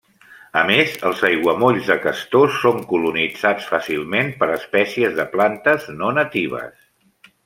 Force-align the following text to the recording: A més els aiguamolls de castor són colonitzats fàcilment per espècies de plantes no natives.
A 0.59 0.61
més 0.67 0.93
els 1.09 1.19
aiguamolls 1.27 1.89
de 1.91 1.97
castor 2.05 2.49
són 2.63 2.81
colonitzats 2.93 3.67
fàcilment 3.73 4.31
per 4.39 4.47
espècies 4.55 5.13
de 5.21 5.27
plantes 5.37 5.87
no 6.01 6.11
natives. 6.19 6.89